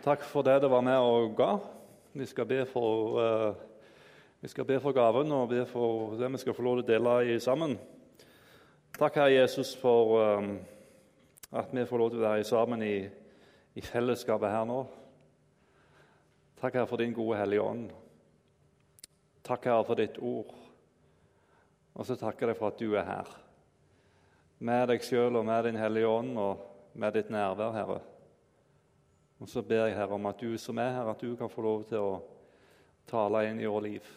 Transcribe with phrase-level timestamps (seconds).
[0.00, 1.58] Takk for det du var med og ga.
[2.16, 6.54] Vi skal be for, uh, skal be for gaven og be for det vi skal
[6.56, 7.74] få lov til å dele i sammen.
[8.96, 10.54] Takk, Herre Jesus, for um,
[11.52, 12.94] at vi får lov til å være sammen i,
[13.76, 14.78] i fellesskapet her nå.
[16.62, 17.90] Takk, Herre, for din gode Hellige Ånd.
[19.44, 20.54] Takk, Herre, for ditt ord.
[21.92, 23.36] Og så takker jeg deg for at du er her.
[24.64, 26.64] Med deg sjøl og med Din Hellige Ånd og
[26.96, 28.00] med ditt nærvær, Herre.
[29.40, 31.62] Og Så ber jeg Herre om at du som er her, at du kan få
[31.64, 32.16] lov til å
[33.08, 34.08] tale inn i vårt liv.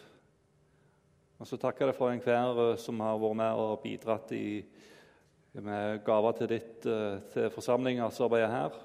[1.40, 4.60] Og Så takker jeg deg for enhver eh, som har vært med og bidratt i,
[5.64, 8.76] med gaver til ditt eh, til forsamlingsarbeidet her.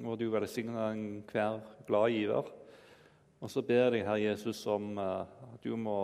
[0.00, 2.48] Og du velsigner enhver glad giver.
[3.40, 5.98] Og så ber jeg deg, Herre Jesus om eh, at du må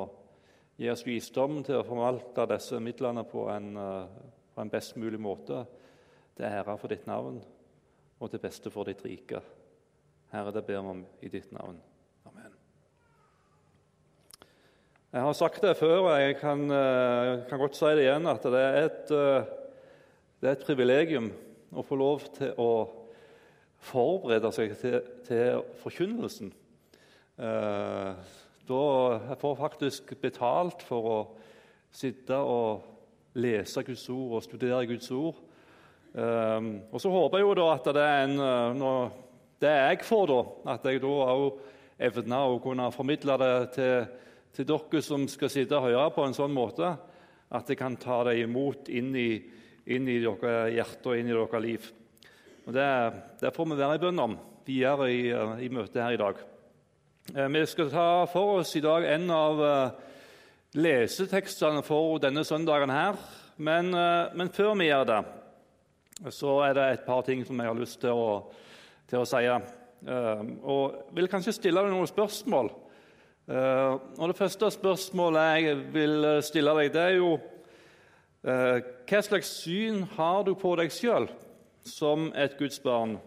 [0.76, 3.72] gi oss visdom til å forvalte disse midlene på en,
[4.52, 5.64] på en best mulig måte.
[6.36, 7.42] til ære for ditt navn
[8.20, 9.42] og til beste for ditt rike.
[10.32, 11.74] Herre, det ber vi om i ditt navn.
[12.24, 12.52] Amen.
[15.12, 18.46] Jeg har sagt det før, og jeg kan, eh, kan godt si det igjen, at
[18.48, 19.50] det er, et, eh,
[20.40, 21.26] det er et privilegium
[21.76, 22.88] å få lov til å
[23.76, 26.48] forberede seg til, til forkynnelsen.
[27.36, 28.14] Eh,
[28.72, 28.84] da
[29.28, 31.18] jeg får faktisk betalt for å
[31.92, 32.80] sitte og
[33.34, 35.36] lese Guds ord og studere Guds ord.
[36.14, 39.12] Og så håper jeg jo da at det er en
[39.62, 40.40] det jeg får, da,
[40.74, 41.62] at jeg da òg
[42.02, 44.06] evner å kunne formidle det til,
[44.56, 46.92] til, dere som skal sitte og høre på en sånn måte
[47.52, 49.28] at jeg kan ta det imot inn i,
[49.92, 51.90] inn i deres hjerte og inn i deres liv.
[52.66, 52.88] Og det,
[53.42, 55.20] det, får vi være i bønn om videre i,
[55.66, 56.40] i møtet her i dag.
[57.34, 60.10] Eh, vi skal ta for oss i dag en av eh,
[60.78, 63.18] lesetekstene for denne søndagen her.
[63.62, 65.20] Men, eh, men før vi gjør det,
[66.30, 68.28] så er det et par ting som jeg har lyst til å
[69.12, 69.44] til å si.
[70.02, 72.72] Uh, og vil kanskje stille deg noen spørsmål.
[73.46, 79.50] Uh, og Det første spørsmålet jeg vil stille deg, det er jo uh, Hva slags
[79.60, 81.28] syn har du på deg sjøl
[81.84, 83.18] som et Guds barn?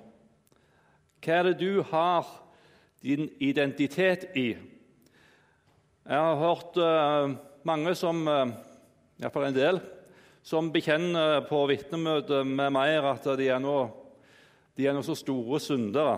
[1.22, 2.26] Hva er det du har
[3.06, 4.56] din identitet i?
[6.06, 6.78] Jeg har hørt
[7.66, 8.20] mange som,
[9.18, 9.80] iallfall en del,
[10.46, 13.80] som bekjenner på vitnemøtet med meg at de er nå
[14.76, 16.18] de er nå så store syndere.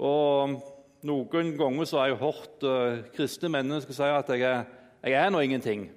[0.00, 0.60] Og
[1.02, 4.60] Noen ganger så har jeg hørt uh, kristne mennesker si at jeg er,
[5.02, 5.88] jeg er nå ingenting,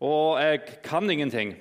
[0.00, 1.52] og jeg kan ingenting.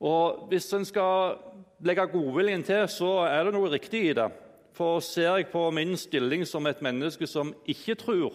[0.00, 1.36] Og Hvis en skal
[1.84, 4.30] legge godviljen til, så er det noe riktig i det.
[4.72, 8.32] For ser jeg på min stilling som et menneske som ikke tror,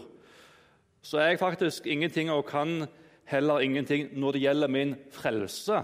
[1.02, 2.86] så er jeg faktisk ingenting og kan
[3.26, 5.82] heller ingenting når det gjelder min frelse.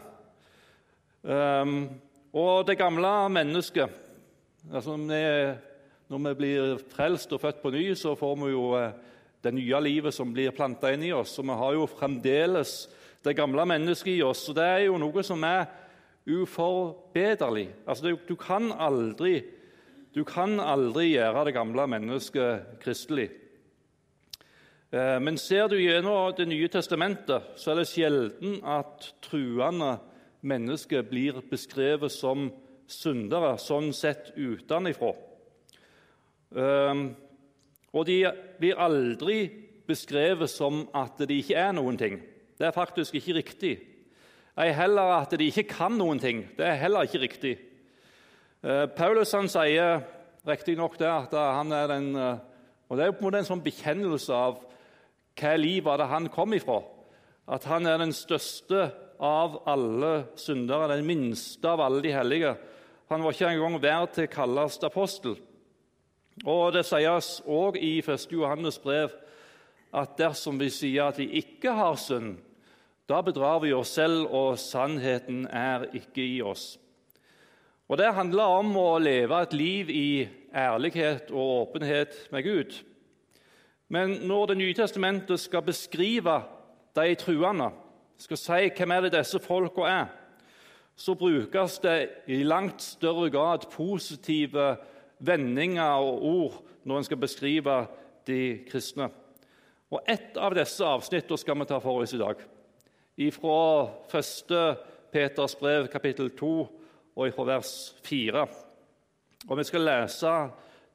[1.23, 1.89] Um,
[2.33, 3.89] og det gamle mennesket
[4.69, 4.97] altså
[6.09, 8.93] Når vi blir frelst og født på ny, så får vi jo eh,
[9.43, 11.37] det nye livet som blir planta inn i oss.
[11.39, 12.89] Og vi har jo fremdeles
[13.23, 14.41] det gamle mennesket i oss.
[14.49, 15.67] Og det er jo noe som er
[16.29, 17.69] uforbederlig.
[17.85, 19.43] Altså, du, kan aldri,
[20.17, 23.29] du kan aldri gjøre det gamle mennesket kristelig.
[24.89, 29.99] Eh, men ser du gjennom Det nye testamentet, så er det sjelden at truende
[30.41, 32.49] mennesker blir beskrevet som
[32.89, 35.13] syndere, sånn sett utenfra.
[36.55, 37.03] Ehm,
[37.93, 38.19] og de
[38.59, 39.39] blir aldri
[39.89, 42.19] beskrevet som at de ikke er noen ting.
[42.57, 43.73] Det er faktisk ikke riktig.
[44.59, 46.43] Ei heller at de ikke kan noen ting.
[46.57, 47.57] Det er heller ikke riktig.
[48.63, 50.01] Eh, Paulus han sier
[50.47, 52.45] riktignok at han er den eh,
[52.89, 54.63] og Det er på en en sånn bekjennelse av
[55.39, 56.81] hva liv var det han kom ifra.
[57.47, 62.55] At han er den største av alle syndere, den minste av alle de hellige.
[63.09, 65.35] Han var ikke engang verd til å kalles apostel.
[66.45, 68.31] Og Det sies òg i 1.
[68.31, 69.11] Johannes brev
[69.91, 72.37] at dersom vi sier at vi ikke har synd,
[73.09, 76.77] da bedrar vi oss selv, og sannheten er ikke i oss.
[77.89, 82.77] Og Det handler om å leve et liv i ærlighet og åpenhet med Gud.
[83.89, 86.43] Men når Det nye testamentet skal beskrive
[86.95, 87.71] de truende,
[88.19, 90.07] skal si hvem er det disse folka er,
[90.99, 94.73] så brukes det i langt større grad positive
[95.19, 97.75] vendinger og ord når en skal beskrive
[98.27, 99.07] de kristne.
[99.89, 102.41] Og Ett av disse avsnittene skal vi ta for oss i dag,
[103.35, 103.61] fra
[104.19, 104.51] 1.
[105.09, 106.49] Peters brev, kapittel 2,
[107.15, 107.71] og fra vers
[108.05, 108.43] 4.
[109.47, 110.33] Og Vi skal lese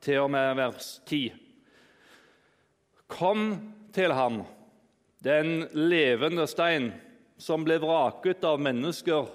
[0.05, 1.33] til og med vers 10.
[3.09, 3.49] Kom
[3.93, 4.43] til ham,
[5.25, 6.93] den levende stein
[7.39, 9.27] som ble vraket av mennesker,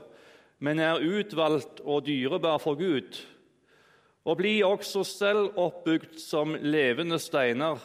[0.60, 3.20] men er utvalgt og dyrebar for Gud.
[4.26, 7.80] og bli også selv oppbygd som levende steiner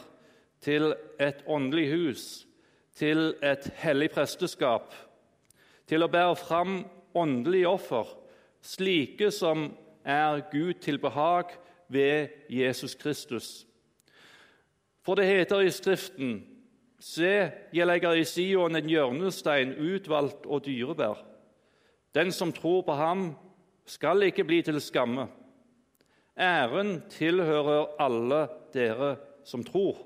[0.61, 2.25] til et åndelig hus,
[2.93, 4.93] til et hellig presteskap,
[5.87, 6.75] til å bære fram
[7.15, 8.11] åndelige offer,
[8.61, 9.71] slike som
[10.05, 11.55] er Gud til behag
[11.89, 13.65] ved Jesus Kristus.
[15.05, 16.43] For det heter i Skriften
[17.05, 21.19] Se, jeg legger i Sion en hjørnestein, utvalgt og dyrebær.
[22.17, 23.27] Den som tror på ham,
[23.85, 25.27] skal ikke bli til skamme.
[26.33, 29.15] Æren tilhører alle dere
[29.45, 29.99] som tror.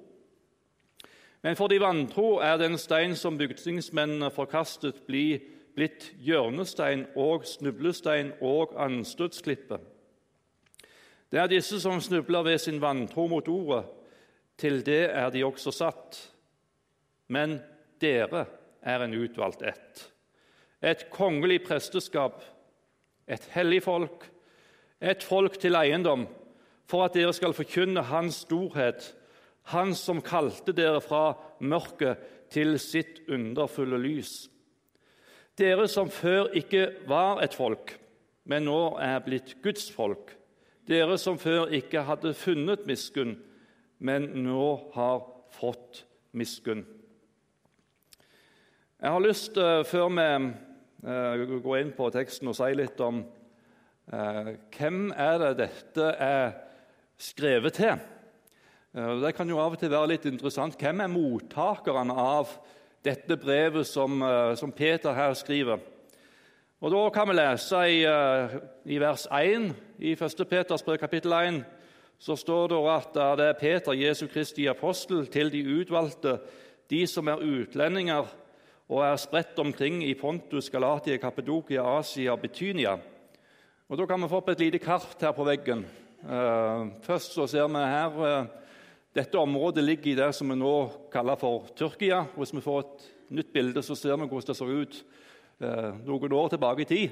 [1.42, 8.74] Men for de vantro er den stein som bygningsmennene forkastet, blitt hjørnestein og snublestein og
[8.76, 9.80] anstøtsklippe.
[11.32, 13.86] Det er disse som snubler ved sin vantro mot ordet.
[14.58, 16.20] Til det er de også satt.
[17.30, 17.60] Men
[18.02, 18.46] dere
[18.82, 20.04] er en utvalgt ett.
[20.82, 22.42] Et kongelig presteskap,
[23.28, 24.26] et hellig folk,
[25.00, 26.26] et folk til eiendom,
[26.90, 29.16] for at dere skal forkynne Hans storhet,
[29.70, 32.18] Han som kalte dere fra mørket
[32.50, 34.50] til sitt underfulle lys.
[35.60, 37.94] Dere som før ikke var et folk,
[38.50, 40.32] men nå er blitt Guds folk.
[40.90, 43.36] Dere som før ikke hadde funnet miskunn,
[44.00, 45.22] men nå har
[45.54, 46.86] fått miskunn.
[49.00, 50.24] Jeg har lyst, uh, før vi
[51.08, 56.50] uh, går inn på teksten, å si litt om uh, hvem er det dette er
[57.16, 58.02] skrevet til.
[58.92, 60.76] Det kan jo av og til være litt interessant.
[60.76, 62.52] Hvem er mottakerne av
[63.06, 64.20] dette brevet som,
[64.60, 65.80] som Peter her skriver?
[66.82, 68.02] Og Da kan vi lese i,
[68.90, 69.70] i vers 1
[70.00, 70.44] i 1.
[70.50, 71.62] Peters brev, kapittel 1.
[72.20, 76.40] Så står det at det er Peter, Jesu Kristi apostel, til de utvalgte,
[76.90, 78.28] de som er utlendinger
[78.90, 82.96] og er spredt omkring i Pontus, Galatia, Kappedokia, Asia og Betynia.
[83.90, 85.86] Og Da kan vi få opp et lite kart her på veggen.
[86.24, 88.48] Uh, først så ser vi her uh,
[89.16, 90.74] Dette området ligger i det som vi nå
[91.12, 92.26] kaller for Tyrkia.
[92.36, 95.00] Hvis vi får et nytt bilde, så ser vi hvordan det så ut
[95.62, 97.10] uh, noen år tilbake i tid.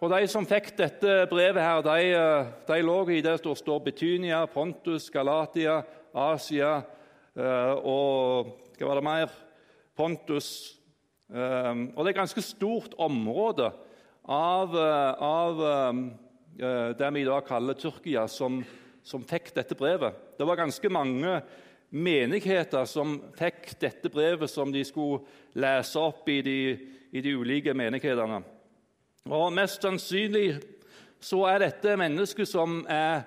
[0.00, 4.44] og De som fikk dette brevet, her, de, de lå i det som står Betynia,
[4.46, 5.80] Pontus, Galatia,
[6.12, 6.82] Asia
[7.34, 9.43] og hva var det mer?
[9.96, 10.78] Pontus.
[11.32, 13.70] Ehm, og det er et ganske stort område
[14.24, 18.62] av, eh, av eh, det vi i dag kaller Tyrkia, som,
[19.02, 20.14] som, fikk dette brevet.
[20.38, 21.40] Det var ganske mange
[21.94, 25.22] menigheter som fikk dette brevet som de skulle
[25.54, 26.58] lese opp i de,
[27.14, 28.42] i de ulike menighetene.
[29.30, 30.58] Og Mest sannsynlig
[31.24, 33.24] så er dette mennesker som er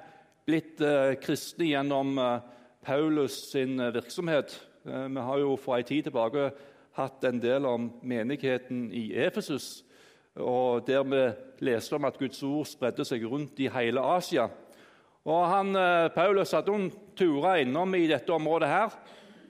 [0.48, 2.40] blitt eh, kristne gjennom eh,
[2.86, 4.54] Paulus sin virksomhet.
[4.88, 6.52] Eh, vi har jo for en tid tilbake
[6.96, 9.84] hatt en del om menigheten i Efesus,
[10.38, 11.24] og der vi
[11.66, 14.48] leste om at Guds ord spredde seg rundt i hele Asia.
[15.26, 18.70] Og han, eh, Paulus hadde noen turer innom i dette området.
[18.70, 18.90] her,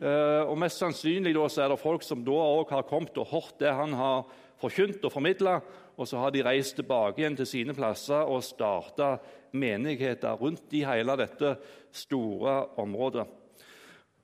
[0.01, 3.59] eh, og Mest sannsynlig da, er det folk som da òg har kommet og hørt
[3.59, 4.25] det han har
[4.59, 5.61] forkynt og formidla,
[5.97, 9.19] og så har de reist tilbake igjen til sine plasser og starta
[9.53, 11.57] menigheter rundt i hele dette
[11.91, 13.27] store området.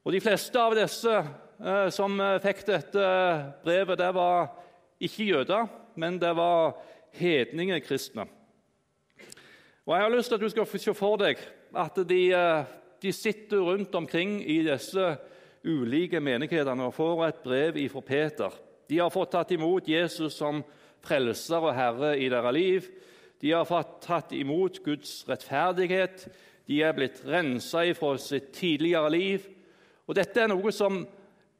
[0.03, 3.03] Og De fleste av disse eh, som eh, fikk dette
[3.63, 4.50] brevet, det var
[5.00, 6.73] ikke jøder, men det var
[7.15, 8.25] hedningekristne.
[9.85, 11.39] Og Jeg har lyst til at du skal se for deg
[11.79, 12.67] at de, eh,
[13.00, 15.07] de sitter rundt omkring i disse
[15.63, 18.59] ulike menighetene og får et brev fra Peter.
[18.92, 20.66] De har fått tatt imot Jesus som
[21.04, 22.92] frelser og herre i deres liv.
[23.39, 26.28] De har fått tatt imot Guds rettferdighet.
[26.68, 29.47] De er blitt rensa fra sitt tidligere liv.
[30.07, 31.04] Og Dette er noe som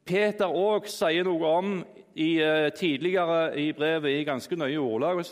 [0.04, 1.70] Peter òg sier noe om
[2.14, 5.24] i, uh, tidligere i brevet i ganske nøye ordlag.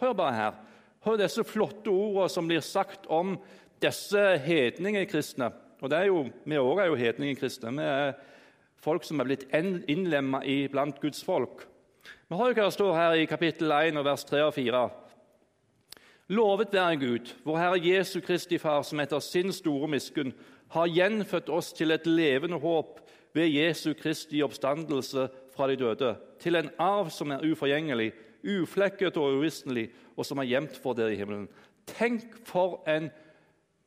[0.00, 0.58] Hør bare her.
[1.06, 3.38] Hør disse flotte ordene som blir sagt om
[3.80, 5.48] disse hedningekristne.
[5.80, 7.72] Og det er jo, Vi òg er jo hedningekristne.
[7.72, 8.12] Vi er
[8.80, 11.64] folk som er blitt innlemma blant Guds folk.
[12.28, 14.88] Vi har jo hva det står her i kapittel 1, vers 3 og 4.
[16.30, 20.30] Lovet være Gud, vår Herre Jesu Kristi Far, som etter sin store miskunn
[20.70, 23.00] har gjenfødt oss til et levende håp
[23.34, 28.12] ved Jesu Kristi oppstandelse fra de døde, til en arv som er uforgjengelig,
[28.46, 31.50] uflekket og uvisnelig, og som er gjemt for dere i himmelen.
[31.90, 33.10] Tenk for en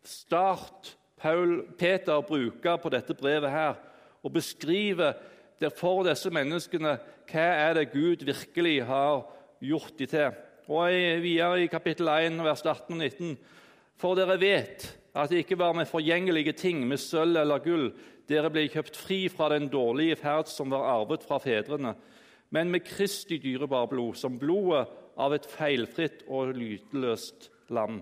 [0.03, 3.79] start Paul Peter bruker på dette brevet her,
[4.19, 5.15] og beskriver
[5.79, 6.97] for disse menneskene
[7.31, 9.29] hva er det Gud virkelig har
[9.63, 10.42] gjort dem til.
[10.71, 13.37] Og Videre i kapittel 1, vers 18 og 19.:
[13.99, 17.89] For dere vet at det ikke var med forgjengelige ting, med sølv eller gull,
[18.29, 21.93] dere ble kjøpt fri fra den dårlige ferd som var arvet fra fedrene,
[22.49, 24.87] men med Kristi dyrebare blod, som blodet
[25.19, 27.99] av et feilfritt og lyteløst lam.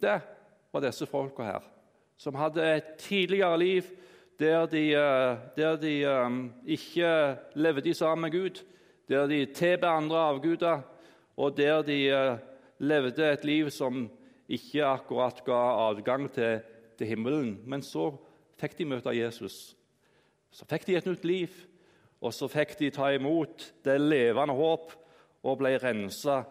[0.00, 0.16] Det
[0.72, 1.68] var disse folka her,
[2.16, 3.92] som hadde et tidligere liv
[4.38, 8.64] der de, eh, der de um, ikke levde sammen med Gud,
[9.08, 10.80] der de tilba andre avguder,
[11.36, 12.38] og der de uh,
[12.78, 14.08] levde et liv som
[14.48, 16.60] ikke akkurat ga adgang til,
[16.98, 17.58] til himmelen.
[17.64, 18.10] Men så
[18.60, 19.76] fikk de møte Jesus.
[20.50, 21.48] Så fikk de et nytt liv,
[22.20, 24.92] og så fikk de ta imot det levende håp
[25.46, 26.42] og ble rensa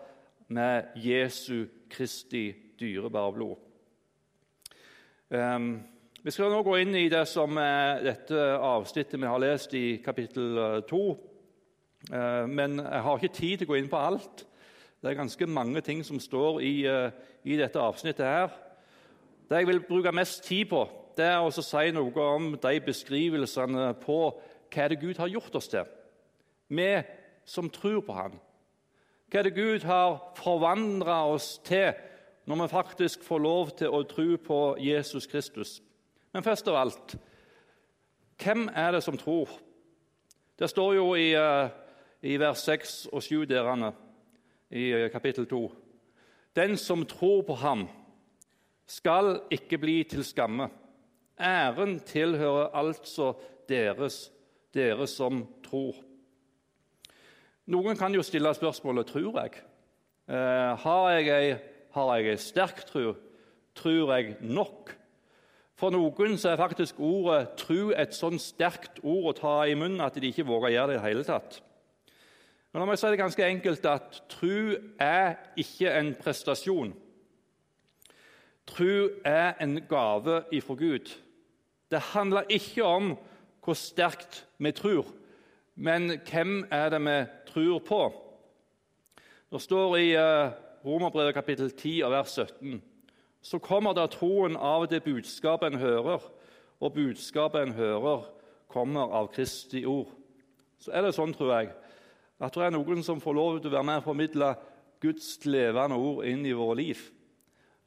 [0.48, 2.50] med Jesu Kristi
[2.80, 3.58] dyrebare blod.
[5.28, 5.82] Um,
[6.24, 9.86] vi skal nå gå inn i det som er dette avsnittet vi har lest i
[10.04, 11.02] kapittel 2.
[12.14, 14.46] Uh, men jeg har ikke tid til å gå inn på alt.
[15.02, 17.12] Det er ganske mange ting som står i, uh,
[17.44, 18.26] i dette avsnittet.
[18.26, 18.50] her.
[19.50, 20.88] Det jeg vil bruke mest tid på,
[21.18, 24.20] det er å si noe om de beskrivelsene på
[24.74, 25.88] hva det Gud har gjort oss til,
[26.68, 26.92] vi
[27.46, 28.36] som tror på Han.
[29.32, 31.94] Hva det Gud har forvandla oss til
[32.48, 35.82] når vi faktisk får lov til å tro på Jesus Kristus.
[36.34, 37.18] Men først av alt
[38.38, 39.50] hvem er det som tror?
[40.60, 41.70] Det står jo i, uh,
[42.28, 43.94] i vers 6 og 7 derene,
[44.76, 45.62] i uh, kapittel 2.
[46.58, 47.88] Den som tror på ham,
[48.88, 50.70] skal ikke bli til skamme.
[51.40, 53.34] Æren tilhører altså
[53.70, 54.32] deres,
[54.74, 55.96] dere som tror.
[57.68, 59.60] Noen kan jo stille spørsmålet tror jeg.
[60.28, 61.56] Eh, har jeg ei,
[61.92, 63.14] har jeg ei sterk tro?
[63.76, 64.94] Tror jeg nok?
[65.78, 70.02] For noen så er faktisk ordet 'tru' et sånn sterkt ord å ta i munnen
[70.02, 71.60] at de ikke våger å gjøre det i det hele tatt.
[72.72, 76.92] Men la meg si det ganske enkelt at tru er ikke en prestasjon.
[78.68, 81.14] Tru er en gave ifra Gud.
[81.92, 83.16] Det handler ikke om
[83.64, 85.08] hvor sterkt vi tror,
[85.76, 87.18] men hvem er det vi
[87.52, 88.04] tror på?
[89.52, 90.52] Det står i eh,
[90.86, 92.82] Romerbrevet kapittel 10 og vers 17
[93.48, 96.24] så kommer da troen av det budskapet en hører,
[96.80, 98.26] og budskapet en hører,
[98.68, 100.10] kommer av Kristi ord.
[100.80, 101.70] Så er det sånn, tror jeg,
[102.38, 104.54] at det er noen som får lov til å være med og formidle
[105.02, 107.02] Guds levende ord inn i våre liv.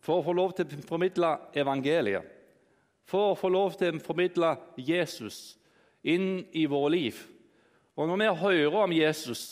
[0.01, 2.37] For å få lov til å formidle evangeliet
[3.11, 5.57] for å få lov til å formidle Jesus
[6.07, 7.19] inn i våre liv.
[7.99, 9.43] Og Når vi hører om Jesus,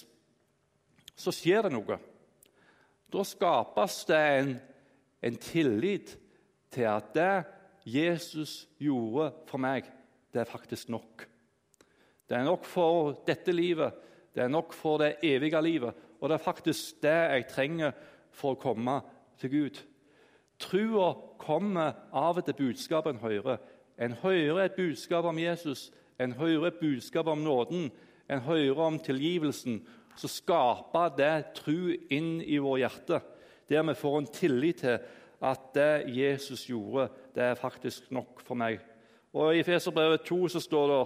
[1.18, 1.98] så skjer det noe.
[3.10, 4.52] Da skapes det en,
[5.24, 6.14] en tillit
[6.72, 7.32] til at det
[7.88, 9.88] Jesus gjorde for meg,
[10.32, 11.24] det er faktisk nok.
[12.28, 13.96] Det er nok for dette livet,
[14.38, 15.94] det er nok for det evige livet.
[16.20, 17.96] Og det er faktisk det jeg trenger
[18.30, 19.00] for å komme
[19.40, 19.80] til Gud.
[20.62, 21.08] Trua
[21.42, 23.58] kommer av det budskapet en hører.
[23.98, 25.88] En hører et budskap om Jesus,
[26.22, 27.90] en hører et budskap om nåden,
[28.30, 29.80] en hører om tilgivelsen.
[30.14, 33.18] Så skaper det tru inn i vår hjerte,
[33.66, 35.00] der vi får en tillit til
[35.42, 38.78] at det Jesus gjorde, det er faktisk nok for meg.
[39.34, 41.02] Og I Feserbrevet 2 så står det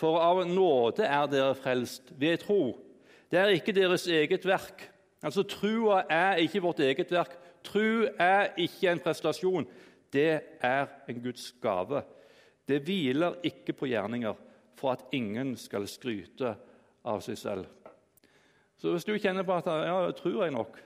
[0.00, 2.72] For av nåde er dere frelst ved tro.
[3.30, 4.86] Det er ikke deres eget verk.
[5.20, 7.36] Altså Trua er ikke vårt eget verk.
[7.64, 9.66] Tru er ikke en prestasjon,
[10.12, 12.00] det er en Guds gave.
[12.68, 14.38] Det hviler ikke på gjerninger
[14.80, 16.54] for at ingen skal skryte
[17.04, 17.68] av seg selv.
[18.80, 20.78] Så hvis du kjenner på at ja, tror jeg nok,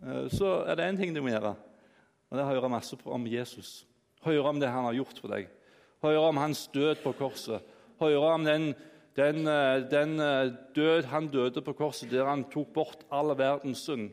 [0.00, 1.52] eh, så er det én ting du må gjøre.
[2.30, 3.82] Og det er å høre masse om Jesus.
[4.24, 5.50] Høre om det han har gjort for deg.
[6.00, 7.60] Høre om hans død på korset.
[8.02, 8.72] Høre om den,
[9.16, 13.86] den, eh, den eh, død han døde på korset, der han tok bort all verdens
[13.86, 14.10] synd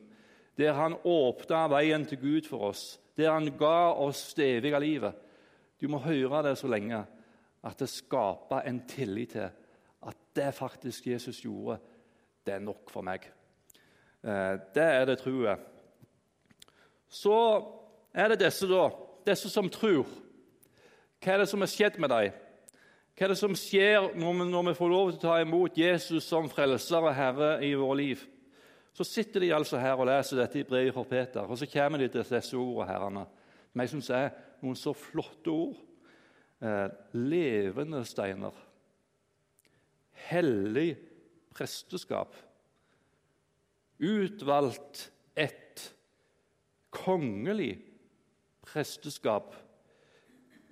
[0.60, 5.15] der han åpna veien til Gud for oss, der han ga oss det evige livet.
[5.79, 7.00] Du må høre det så lenge
[7.63, 9.48] at det skaper en tillit til
[10.10, 11.79] at det faktisk Jesus gjorde,
[12.46, 13.24] det er nok for meg.
[14.24, 15.60] Eh, det er det truet.
[17.08, 17.36] Så
[18.13, 18.89] er det disse, da.
[19.27, 20.08] Disse som tror.
[21.19, 22.36] Hva er det som har skjedd med dem?
[23.19, 25.75] Hva er det som skjer når vi, når vi får lov til å ta imot
[25.75, 28.21] Jesus som frelser og herre i vår liv?
[28.95, 31.99] Så sitter de altså her og leser dette i brevet fra Peter, og så kommer
[31.99, 33.25] de til disse ordene herrene,
[33.73, 34.31] som jeg syns er
[34.63, 35.83] noen så flotte ord.
[36.63, 36.88] Eh,
[37.19, 38.55] levende steiner.
[40.31, 40.88] Hellig
[41.51, 42.39] presteskap.
[43.99, 45.89] Utvalgt ett.
[46.95, 47.73] Kongelig
[48.63, 49.51] presteskap.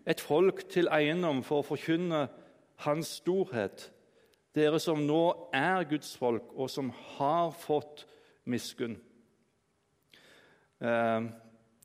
[0.08, 2.28] Et folk til eiendom for å forkynne
[2.86, 3.90] Hans storhet.
[4.56, 8.06] Dere som nå er Guds folk, og som har fått
[8.48, 8.96] miskunn.
[10.80, 11.28] Eh,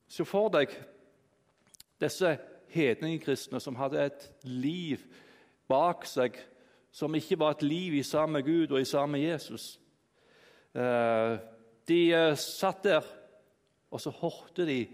[0.07, 0.71] se for deg
[2.03, 2.37] disse
[2.73, 5.03] hedningkristne som hadde et liv
[5.69, 6.39] bak seg
[6.93, 9.81] som ikke var et liv i sammen med Gud og i sammen med Jesus.
[10.77, 11.37] Eh,
[11.89, 13.07] de eh, satt der,
[13.91, 14.85] og så hørte de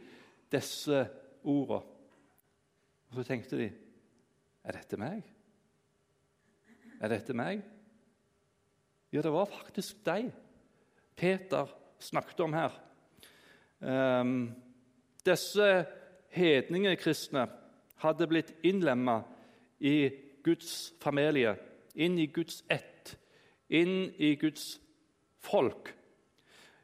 [0.52, 1.06] disse
[1.42, 1.97] ordene.
[3.08, 3.70] Og så tenkte de
[4.64, 5.22] Er dette meg?
[7.00, 7.62] Er dette meg?
[9.12, 10.32] Ja, det var faktisk deg
[11.16, 12.74] Peter snakket om her.
[13.80, 14.54] Um,
[15.26, 15.86] disse
[16.34, 17.46] hedningekristne
[18.02, 19.22] hadde blitt innlemma
[19.80, 20.10] i
[20.44, 21.56] Guds familie,
[21.94, 23.16] inn i Guds ett,
[23.68, 24.76] inn i Guds
[25.42, 25.90] folk.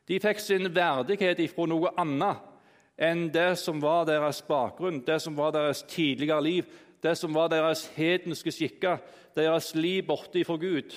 [0.08, 2.53] De fikk sin verdighet ifra noe annet
[2.98, 6.68] enn det som var deres bakgrunn, det som var deres tidligere liv,
[7.02, 9.02] det som var deres hedenske skikker,
[9.36, 10.94] deres liv borte ifra Gud.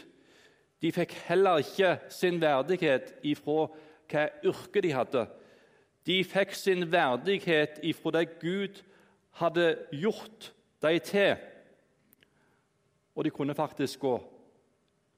[0.81, 3.65] De fikk heller ikke sin verdighet ifra
[4.07, 5.25] hva yrke de hadde.
[6.07, 8.81] De fikk sin verdighet ifra det Gud
[9.41, 10.51] hadde gjort
[10.81, 11.35] dem til.
[13.17, 14.15] Og de kunne faktisk gå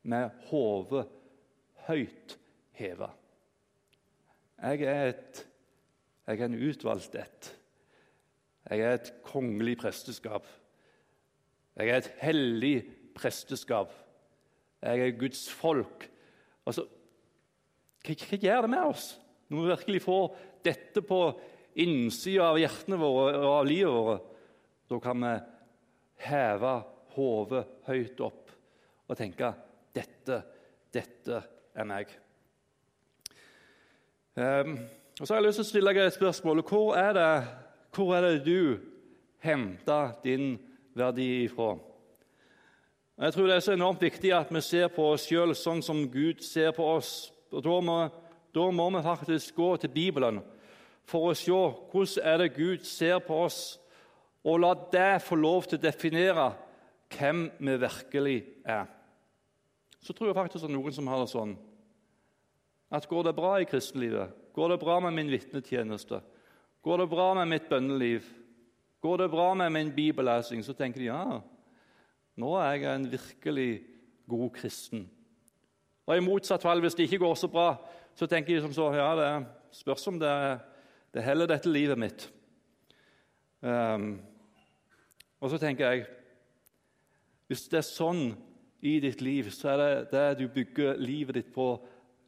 [0.04, 1.06] med hodet
[1.88, 2.38] høyt
[2.80, 3.10] heva.
[4.62, 5.46] Jeg er, et,
[6.30, 7.48] jeg er en utvalgt ett.
[8.70, 10.46] Jeg er et kongelig presteskap.
[11.80, 12.76] Jeg er et hellig
[13.18, 13.96] presteskap.
[14.84, 16.06] Jeg er Guds folk.
[16.70, 16.86] Altså,
[18.06, 19.08] hva, hva gjør det med oss
[19.50, 20.28] når vi virkelig får
[20.68, 21.20] dette på
[21.82, 24.30] innsida av hjertene våre og av livet vårt?
[24.90, 25.34] Da kan vi
[26.30, 26.76] heve
[27.16, 28.54] hodet høyt opp
[29.10, 29.50] og tenke
[29.98, 30.44] dette,
[30.94, 31.42] dette
[31.74, 32.14] er meg.
[34.38, 34.78] Um,
[35.20, 36.62] og så har jeg lyst til å stille deg et spørsmål.
[36.64, 37.32] Hvor er det,
[37.96, 38.80] hvor er det du
[39.44, 40.54] henter din
[40.96, 41.74] verdi ifra?
[43.20, 46.06] Jeg tror det er så enormt viktig at vi ser på oss sjøl sånn som
[46.08, 47.34] Gud ser på oss.
[47.52, 47.98] Og da må,
[48.56, 50.40] da må, vi faktisk gå til Bibelen
[51.10, 53.76] for å se hvordan er det Gud ser på oss,
[54.48, 56.48] og la det få lov til å definere
[57.12, 58.86] hvem vi virkelig er.
[60.00, 61.58] Så tror jeg faktisk er noen som har det sånn
[62.90, 66.22] at går det bra i kristenlivet, går det bra med min vitnetjeneste,
[66.82, 68.26] går det bra med mitt bønneliv,
[69.02, 71.40] går det bra med min bibellesing, så tenker de ja,
[72.40, 73.70] nå er jeg en virkelig
[74.30, 75.08] god kristen.
[76.08, 77.74] Og I motsatt fall, hvis det ikke går så bra,
[78.18, 79.30] så tenker de som så ja, det
[79.78, 80.34] spørs om det,
[81.14, 82.26] det heller dette livet mitt.
[83.62, 84.16] Um,
[85.40, 86.06] og så tenker jeg
[87.50, 88.22] Hvis det er sånn
[88.86, 91.72] i ditt liv, så er det det du bygger livet ditt på,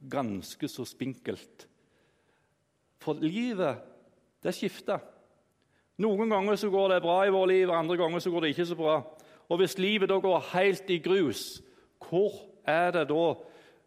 [0.09, 1.67] ganske så spinkelt.
[3.01, 3.81] For livet,
[4.43, 5.01] det skifter.
[6.01, 8.69] Noen ganger så går det bra i vårt liv, andre ganger så går det ikke
[8.71, 8.95] så bra.
[9.49, 11.61] Og hvis livet da går helt i grus,
[12.09, 12.33] hvor
[12.65, 13.25] er det da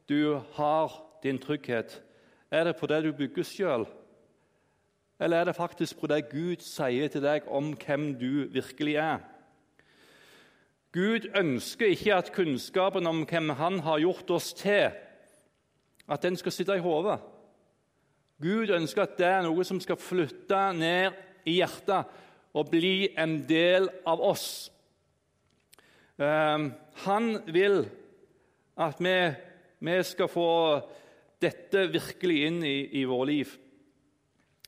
[0.08, 2.02] du har din trygghet?
[2.50, 3.86] Er det på det du bygger sjøl?
[5.20, 9.22] Eller er det faktisk på det Gud sier til deg om hvem du virkelig er?
[10.94, 14.90] Gud ønsker ikke at kunnskapen om hvem Han har gjort oss til,
[16.08, 17.18] at den skal sitte i hodet.
[18.44, 21.14] Gud ønsker at det er noe som skal flytte ned
[21.48, 22.10] i hjertet
[22.54, 24.48] og bli en del av oss.
[26.20, 26.68] Ehm,
[27.06, 27.80] han vil
[28.76, 29.16] at vi,
[29.80, 30.50] vi, skal få
[31.40, 33.56] dette virkelig inn i, i vårt liv.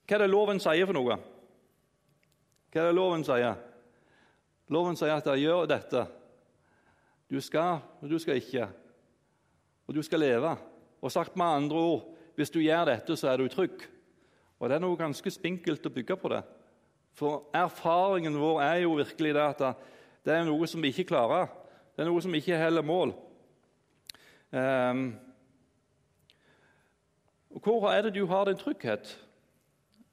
[0.06, 1.20] Hva er det loven sier for noe?
[2.72, 3.60] Hva er det loven sier?
[4.72, 6.08] Loven sier at jeg gjør dette.
[7.28, 8.66] Du skal, og du skal ikke.
[9.86, 10.56] Og du skal leve.
[11.02, 13.86] Og sagt med andre ord hvis du gjør dette, så er du trygg.
[14.60, 16.42] Og Det er noe ganske spinkelt å bygge på det.
[17.16, 19.62] For erfaringen vår er jo virkelig det at
[20.26, 21.48] det er noe som vi ikke klarer.
[21.96, 23.14] Det er noe som ikke heller mål.
[24.52, 25.06] Um,
[27.62, 29.14] hvor er det du har din trygghet?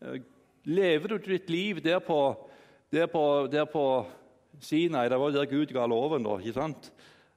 [0.01, 0.21] Eh,
[0.63, 2.19] lever du ditt liv der på,
[2.91, 4.05] der på, der på
[4.59, 5.09] Sinai?
[5.09, 6.23] Det var der Gud ga loven.
[6.23, 6.93] da, ikke sant?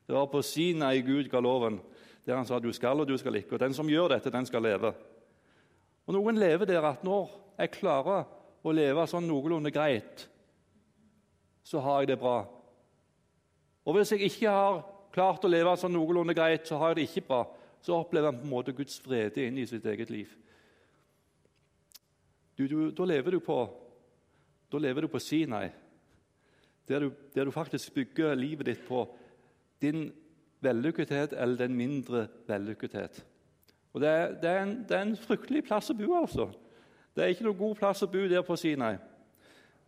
[0.07, 1.81] Det var på Sinai Gud ga loven,
[2.27, 3.55] der han sa du skal og du skal ikke.
[3.55, 4.93] Og den som gjør dette, den skal leve.
[6.07, 8.27] Og Noen lever der at når jeg klarer
[8.67, 10.27] å leve sånn noenlunde greit,
[11.67, 12.41] så har jeg det bra.
[13.87, 14.83] Og Hvis jeg ikke har
[15.15, 17.41] klart å leve sånn noenlunde greit, så har jeg det ikke bra.
[17.83, 20.35] Så opplever han på en måte Guds frede inn i sitt eget liv.
[22.57, 23.57] Du, du, da, lever på,
[24.73, 25.69] da lever du på Sinai,
[26.89, 29.03] der du, der du faktisk bygger livet ditt på
[29.83, 30.09] din
[30.65, 33.25] vellykkethet eller den mindre vellykkethet.
[33.95, 36.13] Og det er, det, er en, det er, en, fryktelig plass å bo.
[36.19, 36.51] altså.
[37.17, 38.97] Det er ikke noen god plass å bo der på Sinai.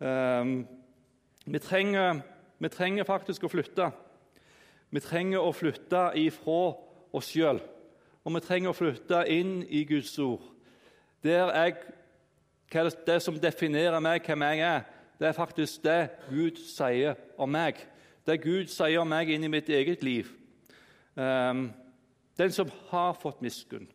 [0.01, 0.63] Um,
[1.45, 2.21] vi trenger
[2.59, 3.91] vi trenger faktisk å flytte.
[4.91, 6.63] Vi trenger å flytte ifra
[7.15, 7.61] oss sjøl,
[8.25, 10.43] og vi trenger å flytte inn i Guds ord.
[11.23, 11.77] Der jeg,
[13.07, 14.83] det som definerer meg, hvem jeg er,
[15.19, 17.79] det er faktisk det Gud sier om meg.
[18.27, 20.33] Det Gud sier om meg inn i mitt eget liv.
[21.19, 21.73] Um,
[22.39, 23.89] den som har fått miskunn,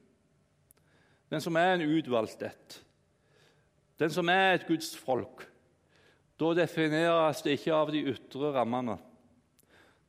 [1.31, 2.81] den som er en utvalgt ett,
[3.95, 5.45] den som er et Guds folk,
[6.36, 8.97] da defineres det ikke av de ytre rammene.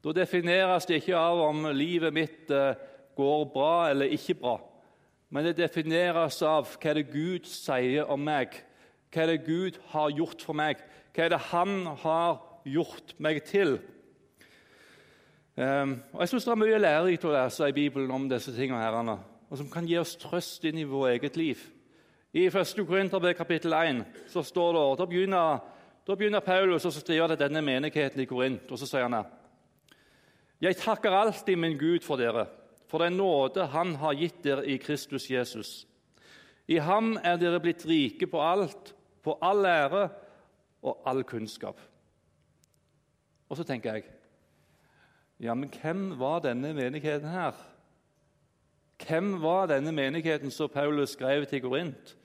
[0.03, 2.74] Da defineres det ikke av om livet mitt eh,
[3.14, 4.57] går bra eller ikke bra.
[5.31, 8.59] Men det defineres av hva det Gud sier om meg,
[9.14, 10.83] hva det Gud har gjort for meg,
[11.14, 13.79] hva det Han har gjort meg til.
[15.57, 18.81] Um, og Jeg syns det er mye lærerikt å lese i Bibelen om disse tingene,
[18.83, 21.61] herrene, og som kan gi oss trøst inn i vårt eget liv.
[22.35, 22.81] I 1.
[22.88, 24.01] Korinterbrev kapittel 1
[24.33, 25.61] så står det, og da begynner,
[26.03, 28.67] da begynner Paulus å skrive til denne menigheten i Korint.
[28.67, 29.23] og så sier han
[30.61, 32.49] Jeg takker alltid min Gud for dere,
[32.90, 35.87] for den nåde Han har gitt dere i Kristus Jesus.
[36.67, 40.09] I ham er dere blitt rike på alt, på all ære
[40.83, 41.79] og all kunnskap.
[43.49, 44.23] Og så tenker jeg
[45.40, 47.53] ja, men hvem var denne menigheten her?
[49.07, 52.16] Hvem var denne menigheten som Paulus skrev til Korint?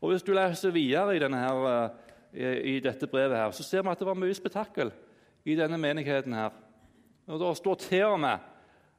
[0.00, 1.90] Og Hvis du leser videre i, her,
[2.34, 4.92] eh, i, dette brevet, her, så ser vi at det var mye spetakkel
[5.44, 6.32] i denne menigheten.
[6.32, 6.50] her.
[7.26, 8.38] Og Det står til med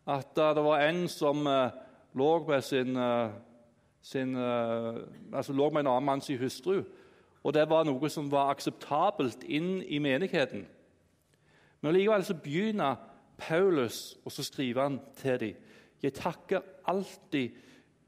[0.08, 1.70] at det var en som uh,
[2.14, 2.98] lå med sin,
[4.02, 4.36] sin
[5.34, 6.84] altså lå med en annen manns hustru.
[7.44, 10.66] Og det var noe som var akseptabelt inn i menigheten.
[11.82, 12.96] Men likevel så begynner
[13.38, 15.56] Paulus, og så skriver han til dem
[16.04, 17.50] Jeg takker alltid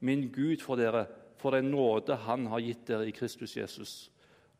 [0.00, 4.10] min Gud for dere, for den nåde Han har gitt dere i Kristus Jesus.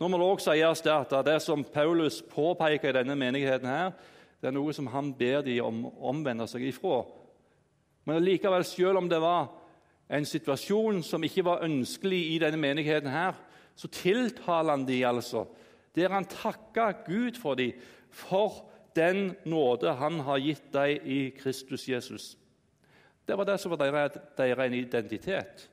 [0.00, 3.92] Nå må det også sies at det som Paulus påpeker i denne menigheten, her,
[4.40, 7.02] det er noe som han ber dem om å omvende seg ifra.
[8.08, 9.50] Men likevel, selv om det var
[10.10, 13.36] en situasjon som ikke var ønskelig i denne menigheten, her,
[13.76, 15.44] så tiltaler han dem altså,
[15.94, 17.76] der han takker Gud for dem
[18.10, 22.36] for den nåde han har gitt deg i Kristus Jesus.
[23.26, 25.68] Det var det som var deres, deres identitet.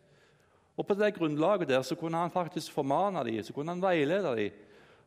[0.77, 4.35] Og På det grunnlaget der så kunne han faktisk formane dem, så kunne han veilede
[4.35, 4.51] dem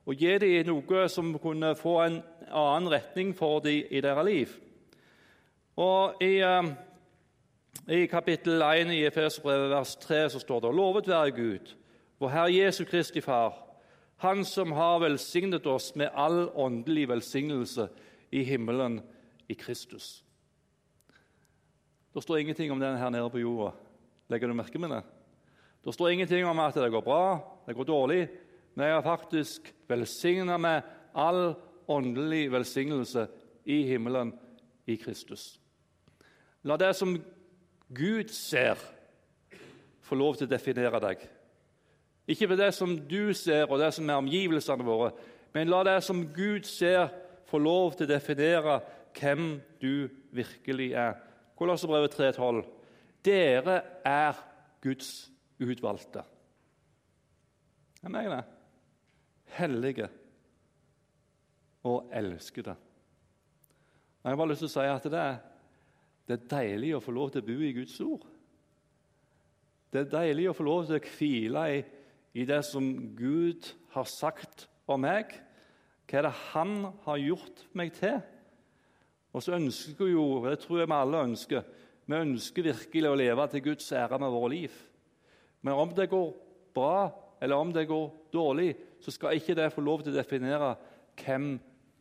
[0.06, 4.54] og gi dem noe som kunne få en annen retning for dem i deres liv.
[5.76, 6.66] Og I, uh,
[7.88, 11.74] i kapittel 1 i Efeserbrevet vers 3 så står det Lovet være Gud,
[12.18, 13.69] vår Herre Jesu Kristi Far,
[14.20, 17.86] Han som har velsignet oss med all åndelig velsignelse
[18.30, 18.98] i himmelen
[19.48, 20.24] i Kristus.
[22.12, 23.72] Det står ingenting om den her nede på jorda.
[24.28, 25.00] Legger du merke med det?
[25.80, 28.28] Det står ingenting om at det går bra, det går dårlig.
[28.74, 30.82] Men jeg har faktisk velsigna med
[31.16, 31.54] all
[31.88, 33.24] åndelig velsignelse
[33.64, 34.36] i himmelen
[34.84, 35.54] i Kristus.
[36.62, 37.16] La det som
[37.88, 38.76] Gud ser,
[40.04, 41.24] få lov til å definere deg.
[42.30, 45.10] Ikke ved det som du ser, og det som er omgivelsene våre,
[45.54, 47.08] men la det som Gud ser,
[47.50, 48.76] få lov til å definere
[49.18, 51.16] hvem du virkelig er.
[51.58, 52.62] Kolosserbrevet 3,12.:
[53.26, 54.38] Dere er
[54.80, 56.22] Guds utvalgte.
[58.02, 58.44] Er mener det?
[59.58, 60.08] Hellige
[61.84, 62.76] og elskede.
[64.22, 65.38] Jeg har bare lyst til å si at det er,
[66.28, 68.26] det er deilig å få lov til å bo i Guds ord.
[69.90, 71.80] Det er deilig å få lov til å hvile i,
[72.34, 72.86] i det som
[73.18, 75.32] Gud har sagt om meg
[76.10, 76.72] hva er det han
[77.04, 78.16] har gjort meg til?
[79.30, 81.66] Og så ønsker vi jo, det tror jeg vi alle ønsker,
[82.10, 84.78] vi ønsker virkelig å leve til Guds ære med våre liv.
[85.62, 86.32] Men om det går
[86.74, 90.72] bra eller om det går dårlig, så skal ikke det få lov til å definere
[91.20, 91.52] hvem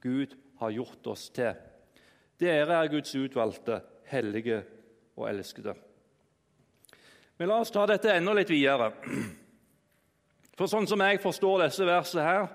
[0.02, 1.54] Gud har gjort oss til.
[2.40, 3.78] Dere er Guds utvalgte,
[4.10, 4.64] hellige
[5.20, 5.76] og elskede.
[7.38, 8.90] Men la oss ta dette enda litt videre.
[10.60, 12.50] For sånn som jeg forstår disse versene her,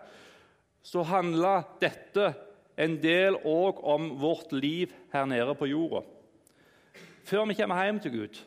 [0.85, 2.35] så handler dette
[2.77, 6.03] en del òg om vårt liv her nede på jorda.
[7.25, 8.41] Før vi kommer hjem til Gud.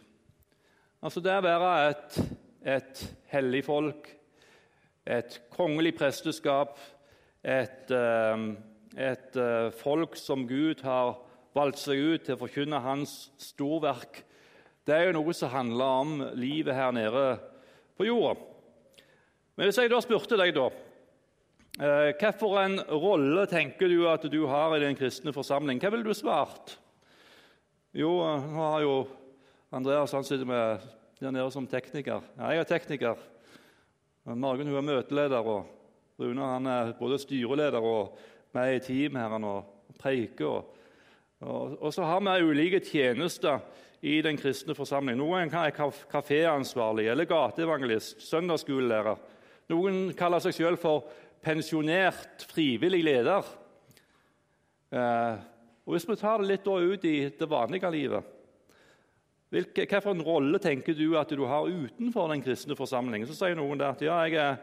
[1.02, 2.18] Altså det å være et,
[2.78, 4.12] et hellig folk,
[5.10, 6.76] et kongelig presteskap,
[7.42, 8.44] et, eh,
[9.10, 11.16] et eh, folk som Gud har
[11.58, 14.22] valgt seg ut til å forkynne hans storverk,
[14.86, 17.26] det er jo noe som handler om livet her nede
[17.98, 18.38] på jorda.
[19.58, 20.70] Men hvis jeg da spurte deg da,
[21.78, 25.78] Eh, Hvilken rolle tenker du at du har i den kristne forsamling?
[25.78, 26.74] Hva ville du svart?
[27.94, 28.96] Jo, eh, nå har jo
[29.70, 30.88] Andreas han sitter med
[31.20, 32.24] der nede som tekniker.
[32.34, 33.22] Ja, jeg er tekniker.
[34.26, 35.70] Margunn hun er møteleder, og
[36.18, 38.18] Rune han er både styreleder og
[38.58, 40.50] med i team her og preiker.
[40.50, 40.76] Og,
[41.42, 43.62] og, og, så har vi ulike tjenester
[44.02, 45.18] i den kristne forsamling.
[45.18, 45.78] Noen er
[46.10, 49.37] kaféansvarlig eller gateevangelist, søndagsskolelærer.
[49.68, 51.08] Noen kaller seg selv for
[51.44, 53.48] pensjonert frivillig leder.
[54.92, 55.46] Eh,
[55.88, 58.34] og Hvis vi tar det litt ut i det vanlige livet
[59.52, 63.28] Hvilken rolle tenker du at du har utenfor den kristne forsamlingen?
[63.28, 64.58] Så sier noen at ja, jeg er,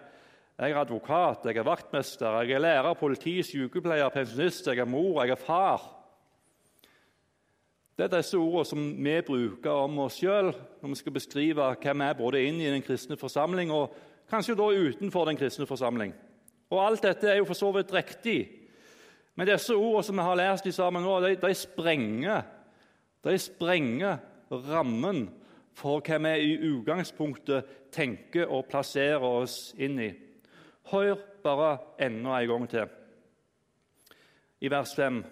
[0.57, 5.25] Jeg er advokat, jeg er vaktmester, jeg er lærer, politi, sykepleier, pensjonist, jeg er mor,
[5.25, 5.83] jeg er far.
[7.99, 12.05] Det er disse ordene som vi bruker om oss sjøl når vi skal beskrive hvem
[12.05, 13.97] vi er både inn i den kristne forsamling og
[14.31, 16.15] kanskje da utenfor den kristne forsamling.
[16.71, 18.39] Og Alt dette er jo for så vidt riktig,
[19.35, 22.43] men disse ordene som vi har lest sammen nå, de, de, sprenger,
[23.25, 24.19] de sprenger
[24.71, 25.27] rammen
[25.75, 30.11] for hva vi i utgangspunktet tenker og plasserer oss inn i.
[30.93, 32.93] Hør bare enda en gang til.
[34.65, 35.25] I vers 5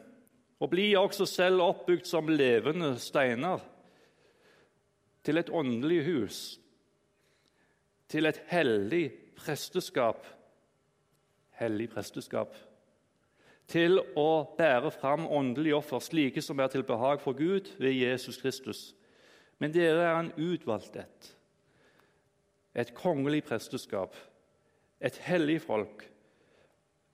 [0.62, 3.62] og bli også selv oppbygd som levende steiner
[5.26, 6.38] til et åndelig hus,
[8.12, 9.06] til et hellig
[9.40, 10.26] presteskap
[11.62, 12.54] Hellig presteskap
[13.72, 18.40] til å bære fram åndelige offer, slike som er til behag for Gud ved Jesus
[18.42, 18.80] Kristus.
[19.62, 21.30] Men dere er en utvalgt ett,
[22.74, 24.16] et kongelig presteskap,
[25.00, 26.04] et hellig folk,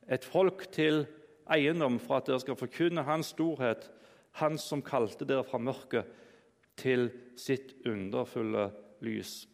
[0.09, 1.05] et folk til
[1.53, 3.91] eiendom for at dere skal forkynne Hans storhet,
[4.39, 6.07] Han som kalte dere fra mørket
[6.79, 8.69] til sitt underfulle
[9.03, 9.49] lys.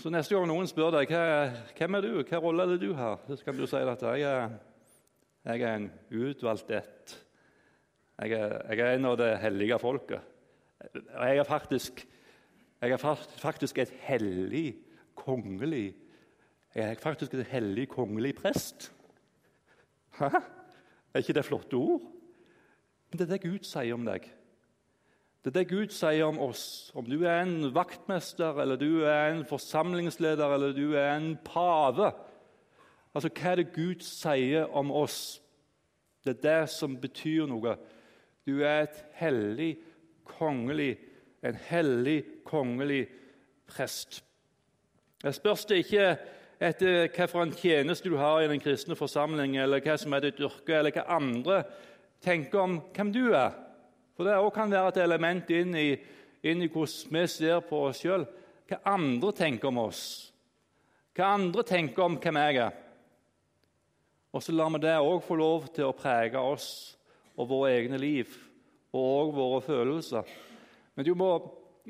[0.00, 1.12] Så Neste gang noen spør deg
[1.78, 4.24] hvem er du, hva rolle er det du har, så kan du si at jeg
[4.26, 4.56] er,
[5.44, 7.14] jeg er en utvalgt ett.
[8.18, 10.32] Jeg er, jeg er, en av det hellige folket.
[10.94, 12.04] Jeg er faktisk,
[12.82, 14.76] jeg er faktisk et hellig,
[15.14, 15.94] kongelig
[16.74, 18.88] Jeg er faktisk et hellig, kongelig prest.
[20.18, 20.26] Hæ?
[21.14, 22.02] Er ikke det flotte ord?
[23.10, 24.26] Men det er det Gud sier om deg.
[25.44, 26.90] Det er det Gud sier om oss.
[26.96, 32.12] Om du er en vaktmester, eller du er en forsamlingsleder, eller du er en pave.
[33.14, 35.42] Altså, Hva er det Gud sier om oss?
[36.24, 37.74] Det er det som betyr noe.
[38.48, 39.76] Du er et hellig,
[40.24, 40.96] kongelig,
[41.44, 43.02] en hellig, kongelig
[43.68, 44.22] prest.
[45.24, 46.06] Jeg spørs det ikke
[46.60, 50.78] etter hvilken tjeneste du har i den kristne forsamling, eller hva som er ditt yrke,
[50.78, 51.60] eller hva andre
[52.24, 53.52] tenker om hvem du er.
[54.14, 55.88] For Det kan være et element inn i,
[56.46, 58.26] inn i hvordan vi ser på oss sjøl.
[58.68, 60.04] Hva andre tenker om oss.
[61.14, 62.80] Hva andre tenker om hvem jeg er.
[64.34, 66.68] Og så lar vi det òg få lov til å prege oss
[67.34, 68.30] og våre egne liv
[68.94, 70.26] og våre følelser.
[70.94, 71.30] Men du må,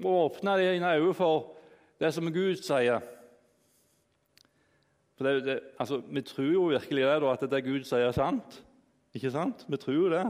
[0.01, 1.55] må åpne dine øyne for
[2.01, 3.05] det som Gud sier.
[5.15, 8.61] For det, det, altså, Vi tror jo virkelig det, at det Gud sier, er sant.
[9.15, 9.65] Ikke sant?
[9.69, 10.25] Vi tror jo det.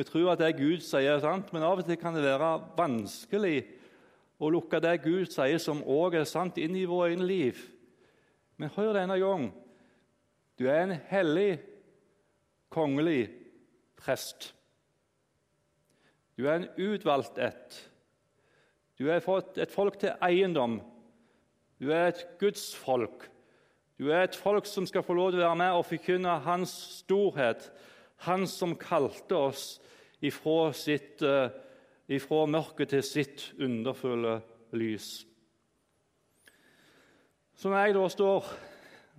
[0.00, 2.54] Vi tror at det Gud sier, er sant, men av og til kan det være
[2.72, 3.58] vanskelig
[4.40, 7.58] å lukke det Gud sier, som òg er sant, inn i vårt eget liv.
[8.56, 9.44] Men hør denne gang.
[10.56, 11.58] Du er en hellig,
[12.72, 13.26] kongelig
[14.00, 14.54] prest.
[16.32, 17.76] Du er en utvalgt ett.
[18.96, 20.80] Du er et folk til eiendom.
[21.76, 23.28] Du er et gudsfolk.
[24.00, 26.72] Du er et folk som skal få lov til å være med og forkynne Hans
[27.02, 27.68] storhet.
[28.26, 29.64] Han som kalte oss
[30.20, 31.48] ifra, sitt, eh,
[32.08, 34.40] ifra mørket til sitt underfulle
[34.72, 35.26] lys.
[37.56, 38.50] Så når jeg da står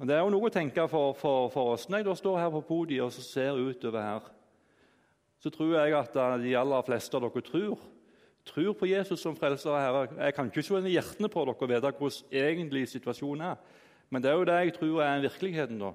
[0.02, 1.84] og Det er jo noe å tenke for, for, for oss.
[1.86, 4.30] Når jeg da står her på podiet og ser utover her,
[5.38, 7.84] så tror jeg at de aller fleste av dere tror,
[8.50, 10.02] tror på Jesus som frelser og herre.
[10.26, 13.62] Jeg kan ikke se inn i hjertene på dere og vite hvordan egentlig situasjonen er.
[14.10, 15.80] Men det er jo det jeg tror er virkeligheten.
[15.86, 15.92] da.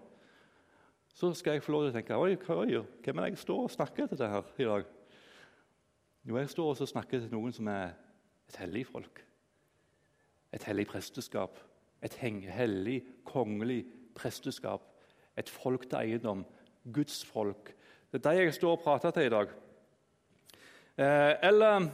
[1.17, 3.63] Så skal jeg få lov til å tenke oi, oi, hvem er det jeg står
[3.65, 4.89] og snakker til det her i dag?
[6.29, 7.95] Jo, jeg står og snakker til noen som er
[8.51, 9.23] et hellig folk.
[10.53, 11.57] Et hellig presteskap.
[12.05, 13.87] Et hellig, kongelig
[14.19, 14.85] presteskap.
[15.41, 16.43] Et folk til eiendom.
[16.93, 17.71] Guds folk.
[18.13, 19.55] Det er de jeg står og prater til i dag.
[21.01, 21.89] Eh, eller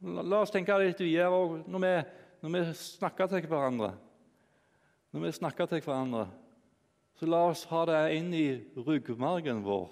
[0.00, 1.84] la, oss tenke litt videre når
[2.44, 3.92] når vi snakker til hverandre.
[5.12, 6.26] Når vi snakker til hverandre,
[7.18, 9.86] så la oss ha det inn i ryggmargen vår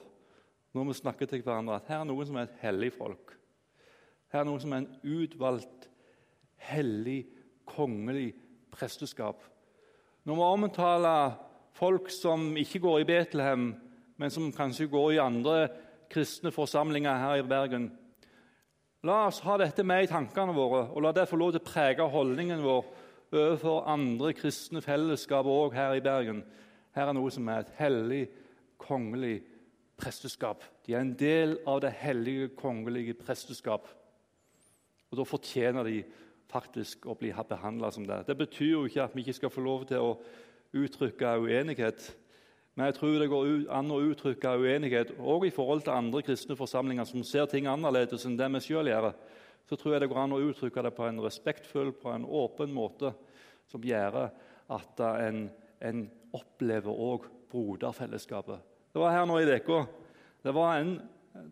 [0.73, 3.35] når vi snakker til hverandre, at her er noen som er et hellig folk.
[4.33, 5.89] Her er noen som er en utvalgt,
[6.71, 7.27] hellig,
[7.69, 8.31] kongelig
[8.73, 9.45] presteskap.
[10.25, 11.35] Når vi omtaler
[11.77, 13.67] folk som ikke går i Betlehem,
[14.17, 15.57] men som kanskje går i andre
[16.13, 17.91] kristne forsamlinger her i Bergen
[19.03, 21.67] La oss ha dette med i tankene våre, og la det få lov til å
[21.67, 22.85] prege holdningen vår
[23.33, 26.45] overfor andre kristne fellesskap òg her i Bergen.
[26.93, 28.23] Her er noe som er et hellig,
[28.83, 29.41] kongelig
[30.01, 30.65] presteskap.
[30.87, 33.87] De er en del av det hellige, kongelige presteskap.
[35.11, 36.03] Og Da fortjener de
[36.53, 38.27] faktisk å bli behandla som det.
[38.27, 40.19] Det betyr jo ikke at vi ikke skal få lov til å
[40.73, 42.13] uttrykke uenighet.
[42.75, 46.57] Men jeg tror det går an å uttrykke uenighet òg i forhold til andre kristne
[46.57, 49.13] forsamlinger som ser ting annerledes enn det vi sjøl gjør
[49.69, 52.73] så tror jeg det går an å uttrykke det på en respektfull, på en åpen
[52.75, 53.13] måte,
[53.71, 54.27] som gjør
[54.73, 55.47] at en,
[55.81, 56.03] en
[56.37, 58.61] opplever òg broderfellesskapet.
[58.93, 59.85] Det var her nå i uka.
[60.43, 60.97] Det var, en,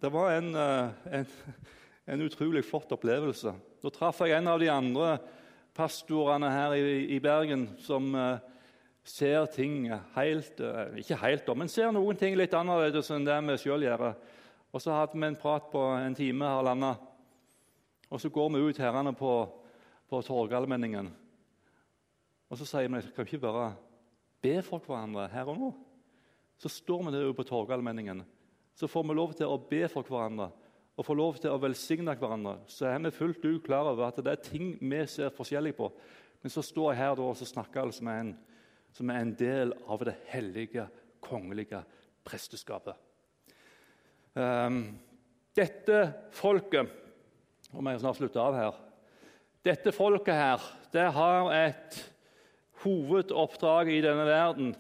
[0.01, 0.88] det var en, eh,
[1.21, 1.27] en,
[2.12, 3.55] en, utrolig flott opplevelse.
[3.83, 5.19] Da traff jeg en av de andre
[5.77, 6.83] pastorene her i,
[7.16, 8.40] i Bergen som uh,
[9.07, 13.57] ser ting helt uh, Ikke helt, men ser noen ting litt annerledes enn det vi
[13.62, 14.11] sjøl gjør.
[14.75, 16.99] Og så hadde vi en prat på en time, halvannen.
[18.11, 19.33] Og så går vi ut herrene på,
[20.11, 21.09] på Torgallmenningen.
[22.51, 23.71] Og så sier vi kan vi ikke bare
[24.42, 25.70] be for hverandre her og nå.
[26.61, 28.24] Så står vi der på Torgallmenningen.
[28.76, 30.50] Så får vi lov til å be for hverandre
[31.00, 32.59] og får lov til å velsigne hverandre.
[32.68, 35.88] Så er vi fullt ut klar over at det er ting vi ser forskjellig på.
[36.42, 38.35] Men så står jeg her og snakker altså som en
[38.96, 40.87] som er en del av det hellige,
[41.22, 41.79] kongelige
[42.26, 42.96] presteskapet.
[44.35, 44.83] Um,
[45.59, 46.00] dette
[46.38, 46.87] folket
[47.74, 48.76] Om jeg snart slutter av her
[49.66, 51.98] Dette folket her, det har et
[52.85, 54.73] hovedoppdrag i denne verden.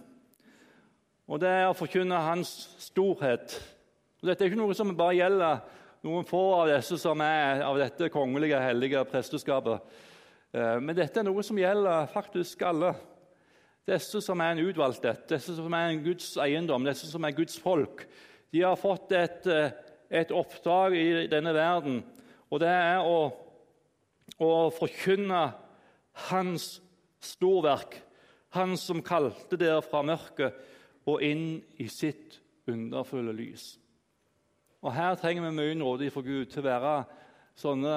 [1.30, 2.50] Og det er å forkynne hans
[2.82, 3.54] storhet.
[4.20, 5.60] Og dette er ikke noe som bare gjelder
[6.06, 9.84] noen få av disse som er av dette kongelige, hellige presteskapet.
[10.52, 12.94] Eh, men dette er noe som gjelder faktisk alle.
[13.88, 17.36] Disse som er en utvalgt utvalgte, disse som er en Guds eiendom, disse som er
[17.36, 18.04] Guds folk.
[18.52, 19.70] De har fått et, eh,
[20.10, 22.02] et oppdrag i denne verden,
[22.50, 23.32] og det er å,
[24.40, 25.52] å forkynne
[26.30, 26.80] Hans
[27.24, 27.98] storverk.
[28.56, 30.56] Han som kalte dere fra mørket
[31.08, 33.74] og inn i sitt underfulle lys.
[34.80, 36.94] Og Her trenger vi mye nåde fra Gud til å være
[37.60, 37.96] sånne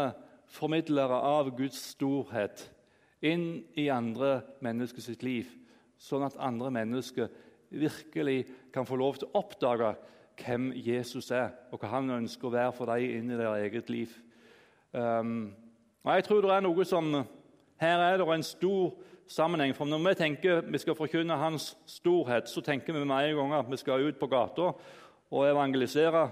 [0.53, 2.65] formidlere av Guds storhet
[3.23, 5.47] inn i andre menneskers liv,
[5.97, 7.31] sånn at andre mennesker
[7.73, 9.93] virkelig kan få lov til å oppdage
[10.43, 13.89] hvem Jesus er, og hva han ønsker å være for dem inn i deres eget
[13.93, 14.13] liv.
[14.91, 15.53] Um,
[16.03, 17.15] og jeg tror det er noe som
[17.81, 18.91] Her er det en stor
[19.27, 19.75] sammenheng.
[19.75, 23.53] For Når vi tenker vi skal forkynne Hans storhet, så tenker vi med en gang
[23.53, 24.71] at vi skal ut på gata
[25.31, 26.29] og evangelisere.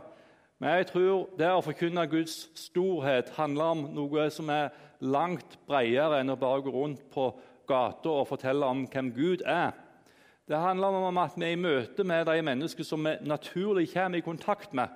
[0.59, 4.69] Men jeg tror det å forkynne Guds storhet handler om noe som er
[5.01, 7.31] langt bredere enn å bare gå rundt på
[7.67, 9.71] gata og fortelle om hvem Gud er.
[10.47, 14.25] Det handler om at vi i møte med de mennesker som vi naturlig kommer i
[14.25, 14.89] kontakt med,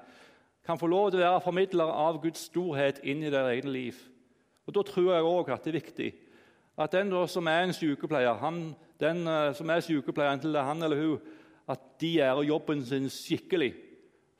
[0.65, 3.97] kan få lov til å være formidlere av Guds storhet inn i deres eget liv.
[4.65, 6.11] Og Da tror jeg òg at det er viktig
[6.77, 11.01] at den som er en sykepleier, han, den eh, som er sykepleieren til han eller
[11.01, 11.19] hun,
[11.67, 13.73] at de gjør jobben sin skikkelig.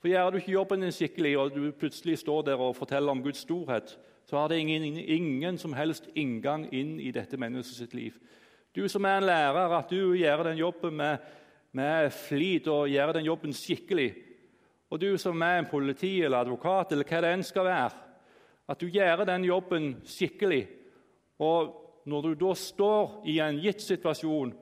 [0.00, 3.22] For Gjør du ikke jobben din skikkelig, og du plutselig står der og forteller om
[3.22, 3.96] Guds storhet,
[4.26, 8.14] så har det ingen, ingen som helst inngang inn i dette menneskets liv.
[8.76, 11.18] Du som er en lærer, at du gjør den jobben med,
[11.72, 14.10] med flit og gjør den jobben skikkelig.
[14.90, 18.02] Og du som er en politi eller advokat eller hva det enn skal være,
[18.68, 20.66] at du gjør den jobben skikkelig.
[21.38, 24.54] Og når du da står i en gitt situasjon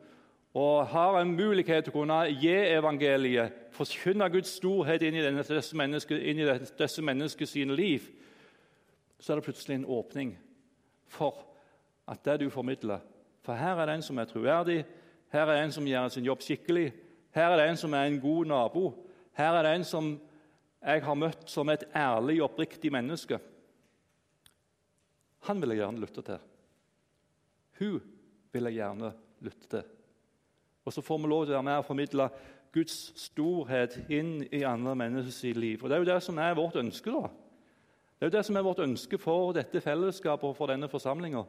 [0.54, 7.02] og har en mulighet til å kunne gi evangeliet, forkynne Guds storhet inn i, disse
[7.04, 8.06] menneskets sine liv,
[9.18, 10.30] så er det plutselig en åpning
[11.10, 11.42] for
[12.08, 13.02] at det du formidler
[13.44, 14.84] For her er det en som er troverdig,
[15.28, 16.86] her er det en som gjør sin jobb skikkelig,
[17.34, 18.84] her er det en som er en god nabo,
[19.36, 20.14] her er det en som
[20.84, 23.36] jeg har møtt som et ærlig, oppriktig menneske.
[25.48, 26.40] Han vil jeg gjerne lytte til.
[27.78, 28.00] Hun
[28.54, 29.12] vil jeg gjerne
[29.44, 29.86] lytte til.
[30.84, 32.28] Og så får vi lov til å være med og formidle
[32.74, 35.82] Guds storhet inn i andre menneskers liv.
[35.82, 37.10] Og Det er jo det som er vårt ønske.
[37.10, 37.28] da.
[38.18, 41.44] Det er jo det som er vårt ønske for dette fellesskapet og for denne forsamlinga.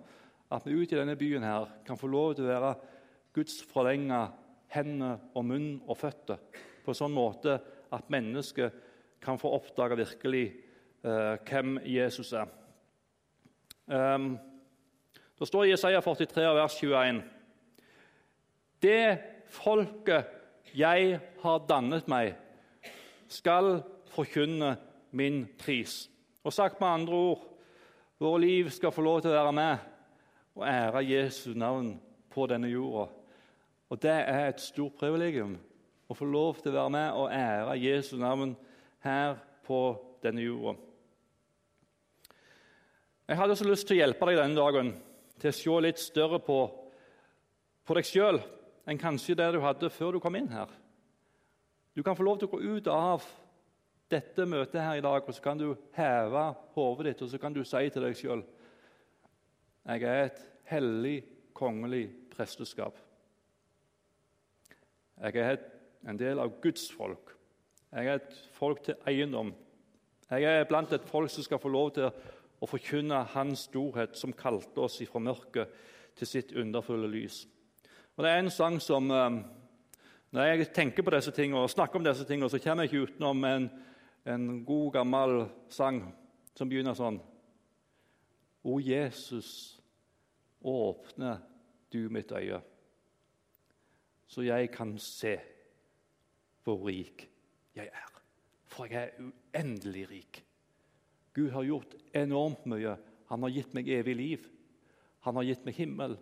[0.52, 2.76] At vi ute i denne byen her kan få lov til å være
[3.34, 4.28] Guds forlenga
[4.68, 6.38] hender og munn og føtter
[6.86, 7.60] på en sånn måte
[7.94, 8.74] at mennesket
[9.22, 10.46] kan få oppdage virkelig
[11.04, 12.50] eh, hvem Jesus er.
[13.88, 14.38] Um,
[15.40, 17.24] det står i Jesaja 43, vers 21
[18.86, 19.18] det
[19.50, 20.32] folket
[20.76, 22.34] jeg har dannet meg,
[23.32, 23.80] skal
[24.14, 24.76] forkynne
[25.16, 26.06] min pris.
[26.46, 27.46] Og sagt med andre ord
[28.22, 29.92] våre liv skal få lov til å være med
[30.56, 31.96] og ære Jesu navn
[32.32, 33.10] på denne jorda.
[33.92, 35.56] Og det er et stort privilegium
[36.08, 38.54] å få lov til å være med og ære Jesu navn
[39.04, 39.82] her på
[40.24, 40.78] denne jorda.
[43.26, 44.94] Jeg hadde så lyst til å hjelpe deg denne dagen
[45.42, 46.60] til å se litt større på,
[47.86, 48.40] på deg sjøl
[48.86, 50.70] enn kanskje det du hadde før du kom inn her.
[51.96, 53.24] Du kan få lov til å gå ut av
[54.12, 56.44] dette møtet her i dag, og så kan du heve
[56.76, 58.44] hodet ditt og så kan du si til deg sjøl
[59.86, 60.40] jeg er et
[60.72, 61.20] hellig,
[61.54, 62.98] kongelig presteskap.
[65.22, 65.60] Jeg er
[66.10, 67.36] en del av Guds folk.
[67.94, 69.54] Jeg er et folk til eiendom.
[70.30, 72.14] Jeg er blant et folk som skal få lov til å
[72.64, 75.72] forkynne Hans storhet, som kalte oss ifra mørket
[76.16, 77.44] til sitt underfulle lys.
[78.16, 79.44] Og Det er en sang som eh,
[80.32, 83.12] Når jeg tenker på disse tingene og snakker om disse tingene, så kommer jeg ikke
[83.12, 83.70] utenom en,
[84.26, 86.02] en god, gammel sang
[86.56, 87.22] som begynner sånn
[88.66, 89.80] O Jesus,
[90.66, 91.38] åpne
[91.94, 92.58] du mitt øye,
[94.28, 95.38] så jeg kan se
[96.66, 97.28] hvor rik
[97.76, 98.12] jeg er.
[98.66, 100.45] For jeg er uendelig rik.
[101.36, 102.96] Gud har gjort enormt mye.
[103.30, 104.46] Han har gitt meg evig liv.
[105.28, 106.16] Han har gitt meg himmel.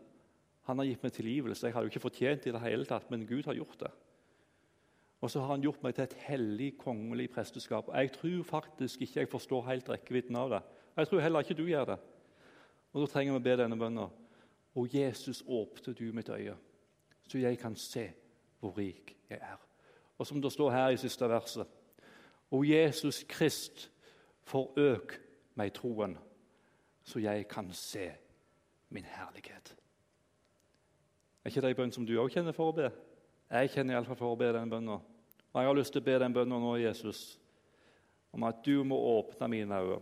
[0.67, 1.67] Han har gitt meg tilgivelse.
[1.67, 3.91] Jeg har jo ikke fortjent det i det hele tatt, men Gud har gjort det.
[5.23, 7.91] Og så har han gjort meg til et hellig, kongelig presteskap.
[7.95, 10.61] Jeg tror faktisk ikke jeg forstår helt rekkevidden av det.
[10.97, 11.99] Jeg tror heller ikke du gjør det.
[12.93, 14.19] Og Da trenger vi å be denne bønnen.
[14.75, 16.55] Og Jesus, åpne du mitt øye,
[17.29, 18.07] så jeg kan se
[18.59, 19.59] hvor rik jeg er.
[20.17, 21.67] Og som det står her i siste verset
[22.51, 23.89] Og Jesus Krist,
[24.49, 25.17] forøk
[25.59, 26.17] meg troen,
[27.03, 28.11] så jeg kan se
[28.93, 29.75] min herlighet.
[31.43, 32.89] Er ikke det en bønn som du òg kjenner for å be?
[33.51, 35.01] Jeg kjenner iallfall for å be den bønnen.
[35.53, 37.37] Og jeg har lyst til å be den bønnen nå, Jesus,
[38.33, 40.01] om at du må åpne mine øyne,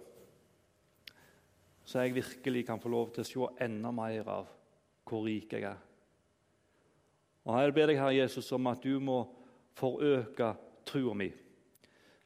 [1.84, 4.52] så jeg virkelig kan få lov til å se enda mer av
[5.10, 5.80] hvor rik jeg er.
[7.44, 9.18] Og Jeg ber deg, Herre Jesus, om at du må
[9.76, 10.54] forøke
[10.86, 11.32] troa mi,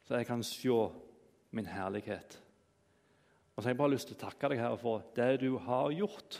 [0.03, 0.75] så jeg kan se
[1.55, 2.37] min herlighet.
[3.55, 5.93] Og så har jeg bare lyst til å takke deg, Herre, for det du har
[5.95, 6.39] gjort.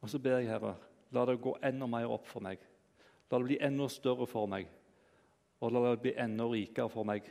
[0.00, 0.74] Og så ber jeg, Herre,
[1.12, 2.62] la det gå enda mer opp for meg.
[3.28, 4.68] La det bli enda større for meg,
[5.60, 7.26] og la det bli enda rikere for meg.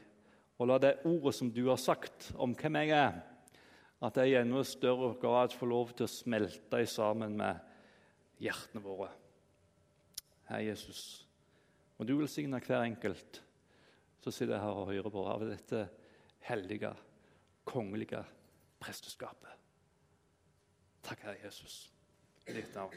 [0.58, 3.18] Og la det ordet som du har sagt om hvem jeg er,
[4.06, 7.58] at jeg i enda større grad får lov til å smelte sammen med
[8.44, 9.10] hjertene våre.
[10.52, 11.02] Herre Jesus,
[11.98, 13.42] må du velsigne hver enkelt
[14.22, 15.88] som sitter her og hører på av dette
[16.48, 16.94] hellige,
[17.66, 18.24] kongelige
[18.80, 19.50] presteskapet.
[21.04, 21.94] Takk, Herre Jesus,
[22.48, 22.96] i ditt navn.